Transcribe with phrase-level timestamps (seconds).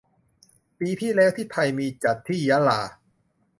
[0.79, 2.81] ปีที่แล้วที่ไทยมีจัดที่ยะลา